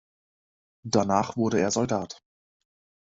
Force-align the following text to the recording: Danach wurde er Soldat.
Danach 0.83 1.37
wurde 1.37 1.59
er 1.59 1.69
Soldat. 1.69 2.23